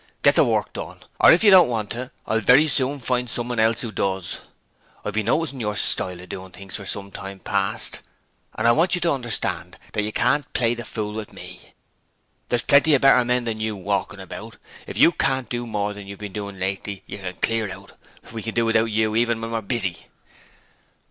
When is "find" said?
2.99-3.29